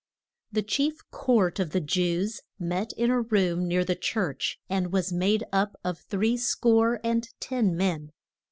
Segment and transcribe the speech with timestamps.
[0.51, 5.13] THE chief court of the Jews met in a room near the church, and was
[5.13, 8.09] made up of three score and ten men.